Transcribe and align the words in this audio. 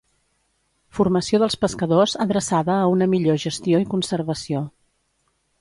Formació 0.99 1.41
dels 1.43 1.57
pescadors 1.65 2.17
adreçada 2.27 2.79
a 2.79 2.89
una 2.97 3.11
millor 3.15 3.41
gestió 3.47 3.85
i 3.85 3.89
conservació. 3.95 4.65